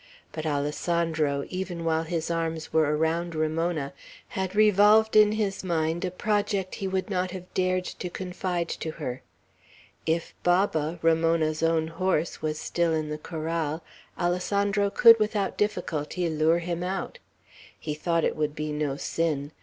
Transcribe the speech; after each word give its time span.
But 0.31 0.47
Alessandro, 0.47 1.45
even 1.49 1.85
while 1.85 2.01
his 2.01 2.31
arms 2.31 2.73
were 2.73 2.97
around 2.97 3.35
Ramona, 3.35 3.93
had 4.29 4.55
revolved 4.55 5.15
in 5.15 5.33
his 5.33 5.63
mind 5.63 6.03
a 6.03 6.09
project 6.09 6.73
he 6.81 6.87
would 6.87 7.11
not 7.11 7.29
have 7.29 7.53
dared 7.53 7.85
to 7.85 8.09
confide 8.09 8.67
to 8.69 8.93
her. 8.93 9.21
If 10.07 10.33
Baba, 10.41 10.97
Ramona's 11.03 11.61
own 11.61 11.85
horse, 11.87 12.41
was 12.41 12.57
still 12.57 12.93
in 12.95 13.09
the 13.09 13.19
corral, 13.19 13.83
Alessandro 14.17 14.89
could 14.89 15.19
without 15.19 15.55
difficulty 15.55 16.27
lure 16.31 16.57
him 16.57 16.81
out. 16.83 17.19
He 17.79 17.93
thought 17.93 18.23
it 18.25 18.35
would 18.35 18.55
be 18.55 18.71
no 18.71 18.97
sin. 18.97 19.51